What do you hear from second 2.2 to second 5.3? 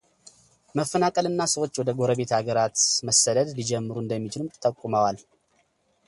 አገራት መሰደድ ሊጀምሩ እንደሚችሉም ጠቁመዋል።